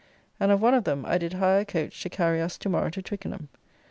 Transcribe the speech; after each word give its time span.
And 0.39 0.51
of 0.51 0.63
one 0.63 0.73
of 0.73 0.83
them 0.83 1.05
I 1.05 1.19
did 1.19 1.33
hire 1.33 1.59
a 1.59 1.63
coach 1.65 2.01
to 2.01 2.09
carry 2.09 2.41
us 2.41 2.57
to 2.57 2.69
morrow 2.69 2.89
to 2.89 3.03
Twickenham. 3.03 3.49